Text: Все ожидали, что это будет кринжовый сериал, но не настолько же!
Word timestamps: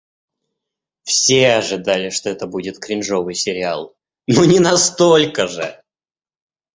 Все 1.03 1.51
ожидали, 1.53 2.09
что 2.09 2.31
это 2.31 2.47
будет 2.47 2.79
кринжовый 2.79 3.35
сериал, 3.35 3.95
но 4.25 4.45
не 4.45 4.59
настолько 4.59 5.45
же! 5.47 5.79